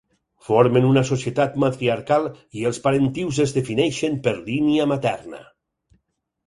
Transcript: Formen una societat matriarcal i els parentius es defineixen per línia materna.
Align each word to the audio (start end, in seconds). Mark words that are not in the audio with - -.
Formen 0.45 0.85
una 0.91 1.03
societat 1.09 1.59
matriarcal 1.65 2.25
i 2.61 2.65
els 2.71 2.81
parentius 2.87 3.43
es 3.47 3.55
defineixen 3.59 4.19
per 4.29 4.35
línia 4.51 4.91
materna. 4.95 5.49